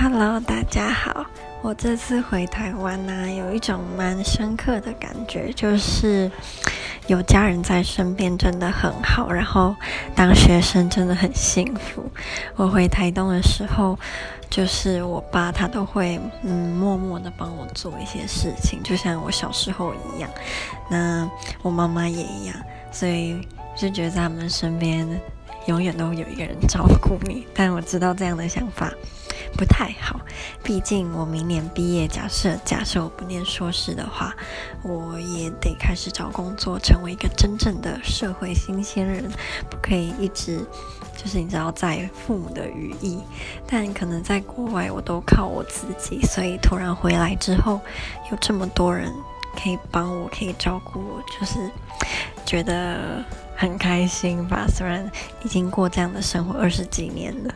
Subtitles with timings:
[0.00, 1.26] Hello，大家好。
[1.60, 6.30] 我这次回台湾呢、有一种蛮深刻的感觉，就是
[7.08, 9.32] 有家人在身边真的很好。
[9.32, 9.74] 然后
[10.14, 12.08] 当学生真的很幸福。
[12.54, 13.98] 我回台东的时候，
[14.48, 20.30] 就是我爸他都会嗯默默的帮我做一些事情，就像我小时候一样。
[20.88, 21.28] 那
[21.60, 22.54] 我妈妈也一样，
[22.92, 23.44] 所以
[23.76, 25.04] 就觉得在他们身边
[25.66, 27.48] 永远都有一个人照顾你。
[27.52, 28.92] 但我知道这样的想法。
[29.58, 30.20] 不太好，
[30.62, 34.32] 毕竟我明年毕业，假设假设我不念硕士的话，
[34.84, 39.28] 我也得开始找工作，成为一个真正的社会新鲜人，
[39.68, 40.64] 不可以一直
[41.16, 43.18] 就是你知道在父母的羽翼，
[43.66, 47.80] 但可能在国外我都靠我自己，所以突然回来之后，
[48.30, 49.12] 有这么多人
[49.60, 51.68] 可以帮我，可以照顾我，就是
[52.46, 53.24] 觉得
[53.56, 54.66] 很开心吧。
[54.68, 55.10] 虽然
[55.42, 57.52] 已经过这样的生活二十几年了。